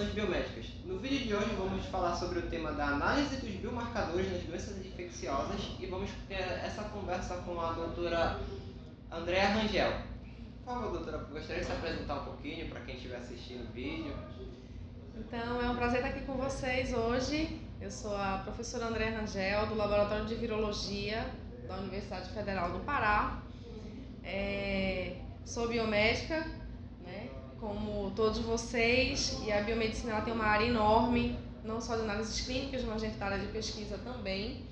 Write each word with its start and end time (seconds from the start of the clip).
biomédicas. 0.00 0.66
No 0.86 0.98
vídeo 0.98 1.26
de 1.26 1.34
hoje 1.34 1.54
vamos 1.54 1.84
falar 1.86 2.16
sobre 2.16 2.38
o 2.38 2.42
tema 2.42 2.72
da 2.72 2.86
análise 2.86 3.36
dos 3.36 3.50
biomarcadores 3.50 4.32
nas 4.32 4.42
doenças 4.42 4.78
infecciosas 4.78 5.60
e 5.78 5.86
vamos 5.86 6.10
ter 6.26 6.40
essa 6.40 6.84
conversa 6.84 7.36
com 7.38 7.60
a 7.60 7.72
doutora 7.72 8.40
Andréa 9.10 9.48
Rangel. 9.48 9.92
Por 10.64 10.74
favor, 10.74 10.92
doutora, 10.92 11.18
gostaria 11.30 11.60
de 11.60 11.66
se 11.66 11.72
apresentar 11.72 12.22
um 12.22 12.24
pouquinho 12.24 12.70
para 12.70 12.80
quem 12.80 12.94
estiver 12.94 13.16
assistindo 13.16 13.68
o 13.68 13.72
vídeo. 13.72 14.14
Então, 15.14 15.60
é 15.60 15.68
um 15.68 15.76
prazer 15.76 15.98
estar 16.00 16.08
aqui 16.08 16.24
com 16.24 16.34
vocês 16.38 16.94
hoje. 16.94 17.60
Eu 17.78 17.90
sou 17.90 18.16
a 18.16 18.40
professora 18.44 18.86
Andréa 18.86 19.20
Rangel, 19.20 19.66
do 19.66 19.74
Laboratório 19.74 20.24
de 20.24 20.36
Virologia 20.36 21.26
da 21.68 21.76
Universidade 21.76 22.30
Federal 22.30 22.70
do 22.70 22.80
Pará. 22.80 23.42
É, 24.24 25.16
sou 25.44 25.68
biomédica? 25.68 26.61
Como 27.62 28.10
todos 28.16 28.40
vocês, 28.40 29.38
e 29.46 29.52
a 29.52 29.62
biomedicina 29.62 30.20
tem 30.22 30.34
uma 30.34 30.46
área 30.46 30.66
enorme, 30.66 31.38
não 31.64 31.80
só 31.80 31.94
de 31.94 32.02
análises 32.02 32.44
clínicas, 32.44 32.82
mas 32.82 33.00
dentro 33.00 33.20
da 33.20 33.26
área 33.26 33.38
de 33.38 33.46
pesquisa 33.52 33.96
também. 33.98 34.66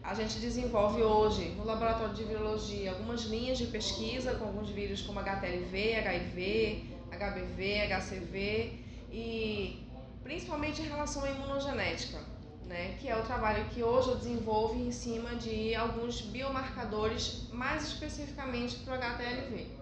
A 0.00 0.14
gente 0.14 0.38
desenvolve 0.38 1.02
hoje, 1.02 1.48
no 1.58 1.64
laboratório 1.64 2.14
de 2.14 2.22
virologia, 2.22 2.92
algumas 2.92 3.22
linhas 3.22 3.58
de 3.58 3.66
pesquisa 3.66 4.36
com 4.36 4.44
alguns 4.44 4.70
vírus 4.70 5.02
como 5.02 5.18
HTLV, 5.18 5.96
HIV, 5.96 6.84
HBV, 7.10 7.80
HCV 7.88 8.78
e 9.10 9.84
principalmente 10.22 10.82
em 10.82 10.86
relação 10.86 11.24
à 11.24 11.30
imunogenética, 11.32 12.18
né, 12.64 12.96
que 13.00 13.08
é 13.08 13.16
o 13.16 13.24
trabalho 13.24 13.64
que 13.70 13.82
hoje 13.82 14.08
eu 14.08 14.16
desenvolvo 14.16 14.80
em 14.80 14.92
cima 14.92 15.34
de 15.34 15.74
alguns 15.74 16.20
biomarcadores, 16.20 17.48
mais 17.52 17.88
especificamente 17.88 18.76
para 18.76 18.94
o 18.94 18.96
HTLV. 18.96 19.79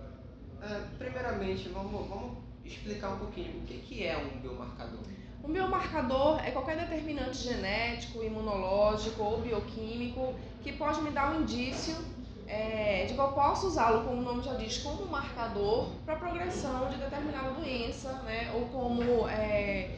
Uh, 0.62 0.96
primeiramente, 0.98 1.68
vamos, 1.68 2.08
vamos 2.08 2.38
explicar 2.64 3.10
um 3.10 3.18
pouquinho 3.18 3.58
o 3.58 3.66
que, 3.66 3.78
que 3.78 4.06
é 4.06 4.16
um 4.16 4.40
biomarcador. 4.40 5.00
Um 5.42 5.52
biomarcador 5.52 6.40
é 6.44 6.50
qualquer 6.50 6.76
determinante 6.76 7.38
genético, 7.38 8.22
imunológico 8.22 9.22
ou 9.22 9.40
bioquímico 9.40 10.34
que 10.62 10.72
pode 10.72 11.00
me 11.00 11.10
dar 11.10 11.32
um 11.32 11.42
indício 11.42 11.96
é, 12.46 13.04
de 13.06 13.14
que 13.14 13.20
eu 13.20 13.28
posso 13.28 13.68
usá-lo, 13.68 14.04
como 14.04 14.20
o 14.20 14.24
nome 14.24 14.42
já 14.42 14.54
diz, 14.54 14.78
como 14.78 15.06
marcador 15.06 15.90
para 16.04 16.16
progressão 16.16 16.88
de 16.88 16.96
determinada 16.96 17.50
doença, 17.50 18.12
né? 18.24 18.50
ou 18.54 18.66
como 18.66 19.28
é, 19.28 19.90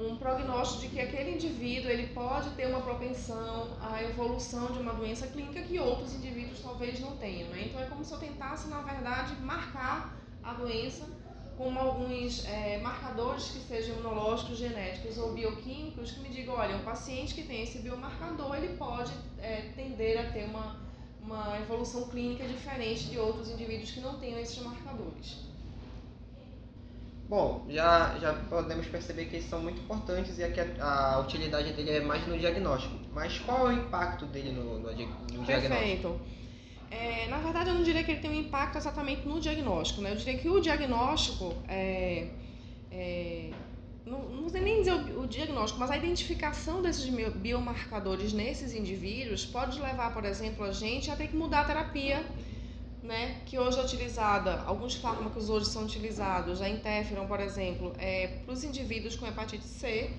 um 0.00 0.16
prognóstico 0.16 0.82
de 0.82 0.88
que 0.88 1.00
aquele 1.00 1.32
indivíduo 1.32 1.90
ele 1.90 2.08
pode 2.08 2.50
ter 2.50 2.66
uma 2.66 2.80
propensão 2.80 3.76
à 3.80 4.02
evolução 4.02 4.70
de 4.70 4.78
uma 4.78 4.92
doença 4.92 5.26
clínica 5.26 5.60
que 5.62 5.78
outros 5.78 6.14
indivíduos 6.14 6.60
talvez 6.60 7.00
não 7.00 7.16
tenham. 7.16 7.48
Né? 7.48 7.64
Então 7.66 7.80
é 7.80 7.86
como 7.86 8.04
se 8.04 8.12
eu 8.12 8.18
tentasse, 8.18 8.68
na 8.68 8.80
verdade, 8.80 9.34
marcar 9.40 10.16
a 10.42 10.52
doença 10.52 11.04
com 11.56 11.76
alguns 11.76 12.44
é, 12.46 12.78
marcadores 12.78 13.48
que 13.48 13.58
sejam 13.58 13.96
imunológicos, 13.96 14.58
genéticos 14.58 15.18
ou 15.18 15.32
bioquímicos 15.32 16.12
que 16.12 16.20
me 16.20 16.28
digam, 16.28 16.54
olha, 16.54 16.76
um 16.76 16.84
paciente 16.84 17.34
que 17.34 17.42
tem 17.42 17.64
esse 17.64 17.80
biomarcador, 17.80 18.54
ele 18.54 18.76
pode 18.76 19.10
é, 19.40 19.72
tender 19.74 20.20
a 20.20 20.30
ter 20.30 20.44
uma, 20.44 20.76
uma 21.20 21.58
evolução 21.58 22.08
clínica 22.08 22.46
diferente 22.46 23.06
de 23.06 23.18
outros 23.18 23.50
indivíduos 23.50 23.90
que 23.90 23.98
não 23.98 24.20
tenham 24.20 24.38
esses 24.38 24.62
marcadores. 24.62 25.48
Bom, 27.28 27.66
já, 27.68 28.18
já 28.18 28.32
podemos 28.32 28.86
perceber 28.86 29.26
que 29.26 29.36
eles 29.36 29.48
são 29.48 29.60
muito 29.60 29.80
importantes 29.82 30.38
e 30.38 30.44
a, 30.44 31.14
a 31.14 31.20
utilidade 31.20 31.74
dele 31.74 31.90
é 31.90 32.00
mais 32.00 32.26
no 32.26 32.38
diagnóstico. 32.38 32.94
Mas 33.12 33.38
qual 33.40 33.70
é 33.70 33.74
o 33.74 33.76
impacto 33.76 34.24
dele 34.26 34.50
no, 34.52 34.78
no, 34.78 34.80
no 34.80 34.94
diagnóstico? 34.94 35.46
Perfeito. 35.46 36.20
É, 36.90 37.26
na 37.28 37.36
verdade, 37.36 37.68
eu 37.68 37.74
não 37.74 37.82
diria 37.82 38.02
que 38.02 38.12
ele 38.12 38.20
tem 38.20 38.30
um 38.30 38.40
impacto 38.40 38.78
exatamente 38.78 39.28
no 39.28 39.38
diagnóstico. 39.40 40.00
Né? 40.00 40.12
Eu 40.12 40.16
diria 40.16 40.38
que 40.38 40.48
o 40.48 40.58
diagnóstico, 40.58 41.54
é, 41.68 42.28
é, 42.90 43.50
não, 44.06 44.20
não 44.30 44.48
sei 44.48 44.62
nem 44.62 44.78
dizer 44.78 44.94
o, 44.94 45.20
o, 45.20 45.26
diagnóstico, 45.26 45.78
mas 45.78 45.90
a 45.90 45.98
identificação 45.98 46.80
desses 46.80 47.04
biomarcadores 47.34 48.32
nesses 48.32 48.74
indivíduos 48.74 49.44
pode 49.44 49.78
levar, 49.78 50.14
por 50.14 50.24
exemplo, 50.24 50.64
a 50.64 50.72
gente 50.72 51.10
a 51.10 51.16
ter 51.16 51.28
que 51.28 51.36
mudar 51.36 51.60
a 51.60 51.64
terapia 51.64 52.24
né, 53.08 53.40
que 53.46 53.58
hoje 53.58 53.78
é 53.80 53.82
utilizada, 53.82 54.62
alguns 54.66 54.94
fármacos 54.94 55.48
hoje 55.48 55.64
são 55.64 55.84
utilizados, 55.84 56.60
a 56.60 56.68
interferon, 56.68 57.26
por 57.26 57.40
exemplo, 57.40 57.94
é, 57.98 58.26
para 58.44 58.52
os 58.52 58.62
indivíduos 58.62 59.16
com 59.16 59.26
hepatite 59.26 59.64
C, 59.64 60.10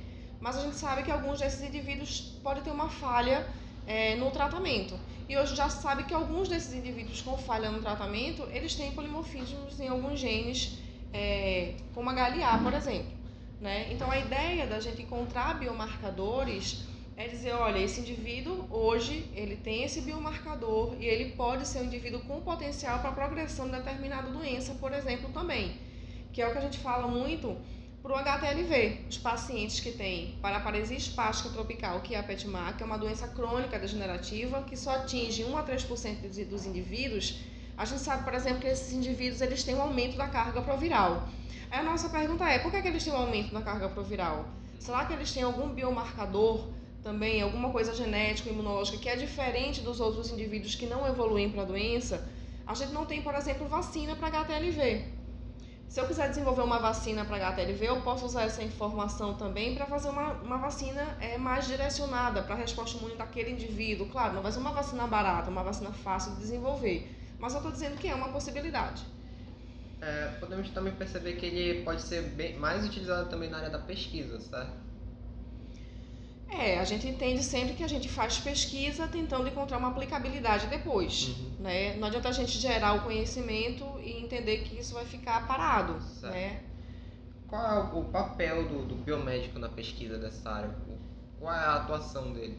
mas 0.41 0.57
a 0.57 0.61
gente 0.61 0.75
sabe 0.75 1.03
que 1.03 1.11
alguns 1.11 1.39
desses 1.39 1.61
indivíduos 1.61 2.39
podem 2.41 2.63
ter 2.63 2.71
uma 2.71 2.89
falha 2.89 3.45
é, 3.85 4.15
no 4.15 4.31
tratamento. 4.31 4.99
E 5.29 5.37
hoje 5.37 5.55
já 5.55 5.69
sabe 5.69 6.05
que 6.05 6.15
alguns 6.15 6.49
desses 6.49 6.73
indivíduos 6.73 7.21
com 7.21 7.37
falha 7.37 7.69
no 7.69 7.79
tratamento, 7.79 8.41
eles 8.51 8.73
têm 8.73 8.91
polimorfismos 8.91 9.79
em 9.79 9.87
alguns 9.87 10.19
genes, 10.19 10.79
é, 11.13 11.75
como 11.93 12.09
a 12.09 12.13
HLA, 12.13 12.57
por 12.63 12.73
exemplo. 12.73 13.11
Né? 13.61 13.93
Então 13.93 14.09
a 14.09 14.17
ideia 14.17 14.65
da 14.65 14.79
gente 14.79 15.03
encontrar 15.03 15.59
biomarcadores 15.59 16.88
é 17.19 17.27
dizer, 17.27 17.51
olha, 17.51 17.79
esse 17.79 17.99
indivíduo 17.99 18.65
hoje 18.71 19.29
ele 19.35 19.57
tem 19.57 19.83
esse 19.83 19.99
biomarcador 19.99 20.95
e 21.01 21.05
ele 21.05 21.33
pode 21.33 21.67
ser 21.67 21.79
um 21.79 21.83
indivíduo 21.83 22.21
com 22.21 22.39
potencial 22.39 22.99
para 22.99 23.11
progressão 23.11 23.65
de 23.65 23.75
determinada 23.75 24.31
doença, 24.31 24.73
por 24.75 24.93
exemplo, 24.93 25.29
também, 25.33 25.77
que 26.31 26.41
é 26.41 26.47
o 26.47 26.53
que 26.53 26.57
a 26.57 26.61
gente 26.61 26.79
fala 26.79 27.09
muito 27.09 27.57
para 28.01 28.13
o 28.13 28.15
HTLV, 28.15 29.01
os 29.09 29.17
pacientes 29.17 29.81
que 29.81 29.91
têm 29.91 30.37
paraparesia 30.41 30.95
espástica 30.95 31.49
tropical, 31.49 31.99
que 31.99 32.15
é 32.15 32.19
a 32.19 32.23
PETMA, 32.23 32.71
que 32.71 32.83
é 32.83 32.85
uma 32.85 32.97
doença 32.97 33.27
crônica 33.27 33.77
degenerativa 33.77 34.63
que 34.63 34.77
só 34.77 34.91
atinge 34.91 35.43
1 35.43 35.57
a 35.57 35.63
3% 35.65 36.47
dos 36.47 36.65
indivíduos, 36.65 37.41
a 37.77 37.83
gente 37.83 37.99
sabe, 37.99 38.23
por 38.23 38.33
exemplo, 38.33 38.61
que 38.61 38.67
esses 38.67 38.93
indivíduos 38.93 39.41
eles 39.41 39.61
têm 39.65 39.75
um 39.75 39.81
aumento 39.81 40.15
da 40.15 40.29
carga 40.29 40.61
proviral. 40.61 41.27
Aí 41.69 41.79
a 41.81 41.83
nossa 41.83 42.07
pergunta 42.07 42.49
é, 42.49 42.59
por 42.59 42.71
que, 42.71 42.77
é 42.77 42.81
que 42.81 42.87
eles 42.87 43.03
têm 43.03 43.11
um 43.11 43.17
aumento 43.17 43.53
da 43.53 43.61
carga 43.61 43.89
proviral? 43.89 44.45
Será 44.79 45.03
que 45.03 45.11
eles 45.11 45.33
têm 45.33 45.43
algum 45.43 45.67
biomarcador 45.67 46.78
também 47.03 47.41
alguma 47.41 47.71
coisa 47.71 47.93
genética, 47.93 48.49
imunológica, 48.49 48.97
que 48.97 49.09
é 49.09 49.15
diferente 49.15 49.81
dos 49.81 49.99
outros 49.99 50.31
indivíduos 50.31 50.75
que 50.75 50.85
não 50.85 51.07
evoluem 51.07 51.49
para 51.49 51.61
a 51.61 51.65
doença, 51.65 52.27
a 52.65 52.73
gente 52.73 52.91
não 52.91 53.05
tem, 53.05 53.21
por 53.21 53.33
exemplo, 53.35 53.67
vacina 53.67 54.15
para 54.15 54.27
HTLV. 54.27 55.19
Se 55.87 55.99
eu 55.99 56.05
quiser 56.05 56.29
desenvolver 56.29 56.61
uma 56.61 56.77
vacina 56.77 57.25
para 57.25 57.37
HTLV, 57.37 57.87
eu 57.87 58.01
posso 58.01 58.23
usar 58.23 58.43
essa 58.43 58.61
informação 58.61 59.33
também 59.33 59.73
para 59.73 59.87
fazer 59.87 60.09
uma, 60.09 60.33
uma 60.33 60.57
vacina 60.57 61.01
é, 61.19 61.35
mais 61.35 61.65
direcionada 61.65 62.43
para 62.43 62.53
a 62.53 62.57
resposta 62.57 62.97
imune 62.97 63.15
daquele 63.15 63.49
indivíduo. 63.49 64.07
Claro, 64.07 64.35
não 64.35 64.43
vai 64.43 64.51
ser 64.51 64.59
uma 64.59 64.71
vacina 64.71 65.07
barata, 65.07 65.49
uma 65.49 65.63
vacina 65.63 65.91
fácil 65.91 66.33
de 66.33 66.41
desenvolver, 66.41 67.09
mas 67.39 67.53
eu 67.53 67.57
estou 67.57 67.71
dizendo 67.71 67.97
que 67.97 68.07
é 68.07 68.13
uma 68.13 68.29
possibilidade. 68.29 69.03
É, 69.99 70.27
podemos 70.39 70.69
também 70.69 70.93
perceber 70.93 71.33
que 71.33 71.45
ele 71.47 71.83
pode 71.83 72.03
ser 72.03 72.21
bem, 72.21 72.55
mais 72.57 72.85
utilizado 72.85 73.27
também 73.27 73.49
na 73.49 73.57
área 73.57 73.69
da 73.71 73.79
pesquisa, 73.79 74.39
certo? 74.39 74.88
É, 76.51 76.79
a 76.79 76.83
gente 76.83 77.07
entende 77.07 77.43
sempre 77.43 77.73
que 77.75 77.83
a 77.83 77.87
gente 77.87 78.09
faz 78.09 78.39
pesquisa 78.39 79.07
tentando 79.07 79.47
encontrar 79.47 79.77
uma 79.77 79.89
aplicabilidade 79.89 80.67
depois. 80.67 81.27
Uhum. 81.27 81.63
Né? 81.63 81.95
Não 81.97 82.07
adianta 82.07 82.29
a 82.29 82.31
gente 82.31 82.57
gerar 82.57 82.93
o 82.93 83.01
conhecimento 83.01 83.85
e 84.03 84.23
entender 84.23 84.59
que 84.59 84.79
isso 84.79 84.93
vai 84.93 85.05
ficar 85.05 85.47
parado. 85.47 86.01
Certo. 86.01 86.33
Né? 86.33 86.61
Qual 87.47 87.61
é 87.61 87.79
o 87.93 88.03
papel 88.05 88.67
do, 88.67 88.85
do 88.85 88.95
biomédico 88.95 89.59
na 89.59 89.69
pesquisa 89.69 90.17
dessa 90.17 90.49
área? 90.49 90.75
Qual 91.39 91.53
é 91.53 91.57
a 91.57 91.75
atuação 91.75 92.33
dele? 92.33 92.57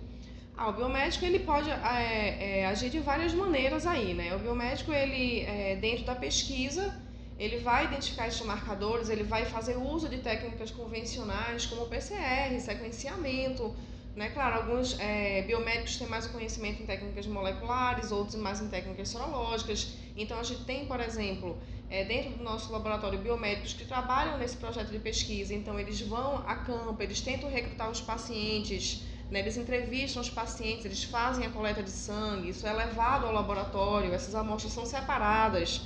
Ah, 0.57 0.69
o 0.69 0.73
biomédico 0.73 1.25
ele 1.25 1.39
pode 1.41 1.71
é, 1.71 2.61
é, 2.61 2.67
agir 2.67 2.91
de 2.91 2.99
várias 3.01 3.33
maneiras 3.33 3.87
aí, 3.87 4.15
né? 4.15 4.35
O 4.35 4.39
biomédico 4.39 4.93
ele 4.93 5.41
é, 5.41 5.77
dentro 5.77 6.05
da 6.05 6.15
pesquisa 6.15 6.95
ele 7.41 7.57
vai 7.57 7.87
identificar 7.87 8.29
esses 8.29 8.43
marcadores, 8.43 9.09
ele 9.09 9.23
vai 9.23 9.47
fazer 9.47 9.75
uso 9.79 10.11
de 10.11 10.19
técnicas 10.19 10.71
convencionais 10.71 11.65
como 11.65 11.87
PCR, 11.87 12.61
sequenciamento. 12.61 13.75
Né? 14.15 14.29
Claro, 14.29 14.57
alguns 14.57 15.01
é, 15.01 15.41
biomédicos 15.43 15.97
têm 15.97 16.07
mais 16.07 16.27
conhecimento 16.27 16.83
em 16.83 16.87
técnicas 16.87 17.27
moleculares, 17.27 18.13
outros 18.13 18.37
mais 18.37 18.61
em 18.61 18.69
técnicas 18.69 19.09
sorológicas. 19.09 19.95
Então, 20.15 20.39
a 20.39 20.43
gente 20.43 20.65
tem, 20.65 20.85
por 20.85 21.01
exemplo, 21.01 21.57
é, 21.89 22.05
dentro 22.05 22.33
do 22.33 22.45
nosso 22.45 22.71
laboratório, 22.71 23.19
biomédicos 23.19 23.73
que 23.73 23.87
trabalham 23.87 24.37
nesse 24.37 24.59
projeto 24.59 24.91
de 24.91 24.99
pesquisa. 24.99 25.55
Então, 25.55 25.81
eles 25.81 25.99
vão 26.03 26.45
a 26.47 26.57
campo, 26.57 27.03
eles 27.03 27.23
tentam 27.23 27.49
recrutar 27.49 27.91
os 27.91 28.03
pacientes, 28.03 29.03
né? 29.31 29.39
eles 29.39 29.57
entrevistam 29.57 30.21
os 30.21 30.29
pacientes, 30.29 30.85
eles 30.85 31.05
fazem 31.05 31.47
a 31.47 31.49
coleta 31.49 31.83
de 31.83 31.91
sangue, 31.91 32.51
isso 32.51 32.67
é 32.67 32.73
levado 32.75 33.25
ao 33.25 33.33
laboratório, 33.33 34.13
essas 34.13 34.35
amostras 34.35 34.75
são 34.75 34.85
separadas 34.85 35.81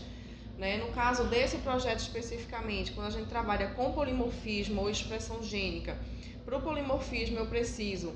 né? 0.59 0.77
No 0.77 0.89
caso 0.89 1.25
desse 1.25 1.59
projeto 1.59 2.01
especificamente, 2.01 2.93
quando 2.93 3.09
a 3.09 3.11
gente 3.11 3.29
trabalha 3.29 3.69
com 3.69 3.93
polimorfismo 3.93 4.81
ou 4.83 4.91
expressão 4.91 5.43
gênica, 5.43 5.99
para 6.45 6.57
o 6.57 6.63
polimorfismo 6.63 7.39
eu 7.39 7.47
preciso 7.47 8.15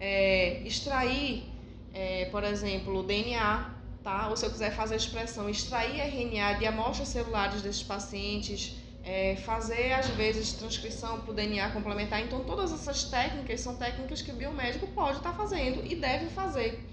é, 0.00 0.60
extrair, 0.64 1.44
é, 1.92 2.26
por 2.26 2.42
exemplo, 2.44 2.98
o 2.98 3.02
DNA, 3.02 3.70
tá? 4.02 4.28
ou 4.28 4.36
se 4.36 4.44
eu 4.44 4.50
quiser 4.50 4.72
fazer 4.72 4.94
a 4.94 4.96
expressão, 4.96 5.48
extrair 5.48 6.00
RNA 6.00 6.54
de 6.54 6.66
amostras 6.66 7.08
celulares 7.08 7.62
desses 7.62 7.82
pacientes, 7.82 8.76
é, 9.04 9.36
fazer 9.36 9.92
às 9.92 10.08
vezes 10.08 10.52
transcrição 10.52 11.20
para 11.20 11.30
o 11.30 11.34
DNA 11.34 11.70
complementar. 11.70 12.20
Então, 12.20 12.40
todas 12.44 12.72
essas 12.72 13.04
técnicas 13.04 13.60
são 13.60 13.76
técnicas 13.76 14.20
que 14.20 14.32
o 14.32 14.34
biomédico 14.34 14.86
pode 14.88 15.18
estar 15.18 15.30
tá 15.30 15.36
fazendo 15.36 15.86
e 15.86 15.94
deve 15.94 16.26
fazer. 16.26 16.84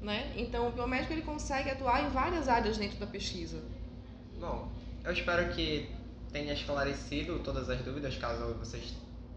Né? 0.00 0.32
Então, 0.36 0.68
o 0.68 0.70
biomédico 0.70 1.12
ele 1.12 1.22
consegue 1.22 1.68
atuar 1.70 2.04
em 2.04 2.10
várias 2.10 2.48
áreas 2.48 2.78
dentro 2.78 2.98
da 2.98 3.06
pesquisa. 3.06 3.60
Eu 5.06 5.12
espero 5.12 5.48
que 5.54 5.88
tenha 6.32 6.52
esclarecido 6.52 7.38
todas 7.38 7.70
as 7.70 7.80
dúvidas, 7.80 8.16
caso 8.16 8.52
vocês 8.54 8.92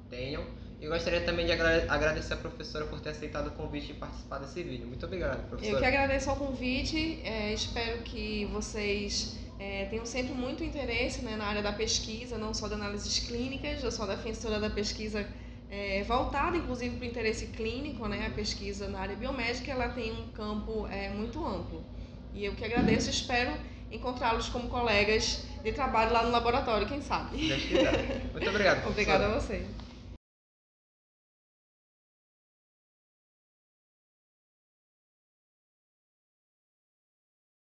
tenham. 0.10 0.44
E 0.82 0.88
gostaria 0.88 1.22
também 1.22 1.46
de 1.46 1.52
agradecer 1.52 2.34
a 2.34 2.38
professora 2.38 2.86
por 2.86 3.00
ter 3.00 3.10
aceitado 3.10 3.48
o 3.48 3.52
convite 3.52 3.88
de 3.88 3.94
participar 3.94 4.40
desse 4.40 4.64
vídeo. 4.64 4.88
Muito 4.88 5.06
obrigado, 5.06 5.48
professora. 5.48 5.78
Eu 5.78 5.80
que 5.80 5.86
agradeço 5.86 6.30
ao 6.30 6.38
convite. 6.38 7.22
É, 7.24 7.54
espero 7.54 8.02
que 8.02 8.46
vocês 8.46 9.38
é, 9.60 9.86
tenham 9.86 10.08
sempre 10.08 10.34
muito 10.34 10.64
interesse 10.64 11.22
né, 11.22 11.36
na 11.36 11.46
área 11.46 11.62
da 11.62 11.74
pesquisa, 11.74 12.36
não 12.36 12.52
só 12.52 12.68
de 12.68 12.74
análises 12.74 13.20
clínicas. 13.20 13.84
Eu 13.84 13.92
sou 13.92 14.08
defensora 14.08 14.60
da 14.60 14.72
pesquisa 14.72 15.28
é, 15.70 16.02
voltada, 16.04 16.58
inclusive, 16.58 16.96
para 16.96 17.06
o 17.06 17.10
interesse 17.10 17.46
clínico. 17.48 18.08
Né, 18.08 18.26
a 18.26 18.32
pesquisa 18.32 18.88
na 18.88 19.02
área 19.02 19.16
biomédica 19.16 19.72
ela 19.72 19.90
tem 19.90 20.14
um 20.14 20.30
campo 20.30 20.88
é, 20.88 21.10
muito 21.10 21.46
amplo. 21.46 21.84
E 22.34 22.46
eu 22.46 22.56
que 22.56 22.66
agradeço 22.66 23.10
e 23.10 23.12
espero 23.12 23.52
encontrá-los 23.92 24.50
como 24.50 24.70
colegas 24.70 25.44
de 25.64 25.72
trabalho 25.72 26.14
lá 26.14 26.24
no 26.24 26.32
laboratório, 26.32 26.88
quem 26.88 27.02
sabe. 27.02 27.38
Muito 28.32 28.50
obrigado. 28.50 28.88
Obrigada 28.88 29.26
a 29.26 29.40
você. 29.40 29.66